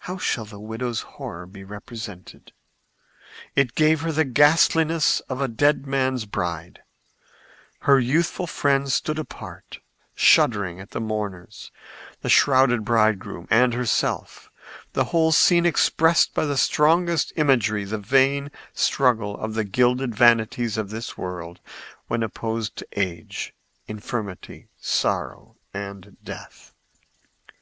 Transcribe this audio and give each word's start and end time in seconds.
How 0.00 0.18
shall 0.18 0.44
the 0.44 0.60
widow's 0.60 1.00
horror 1.16 1.46
be 1.46 1.64
represented? 1.64 2.52
It 3.56 3.74
gave 3.74 4.02
her 4.02 4.12
the 4.12 4.26
ghastliness 4.26 5.20
of 5.30 5.40
a 5.40 5.48
dead 5.48 5.86
man's 5.86 6.26
bride. 6.26 6.82
Her 7.84 7.98
youthful 7.98 8.46
friends 8.46 8.92
stood 8.92 9.18
apart, 9.18 9.78
shuddering 10.14 10.78
at 10.78 10.90
the 10.90 11.00
mourners, 11.00 11.72
the 12.20 12.28
shrouded 12.28 12.84
bridegroom 12.84 13.48
and 13.50 13.72
herself; 13.72 14.50
the 14.92 15.04
whole 15.04 15.32
scene 15.32 15.64
expressed 15.64 16.34
by 16.34 16.44
the 16.44 16.58
strongest 16.58 17.32
imagery 17.36 17.84
the 17.84 17.96
vain 17.96 18.50
struggle 18.74 19.38
of 19.40 19.54
the 19.54 19.64
gilded 19.64 20.14
vanities 20.14 20.76
of 20.76 20.90
this 20.90 21.16
world 21.16 21.60
when 22.08 22.22
opposed 22.22 22.76
to 22.76 22.86
age, 22.94 23.54
infirmity, 23.88 24.68
sorrow 24.78 25.56
and 25.72 26.18
death. 26.22 26.74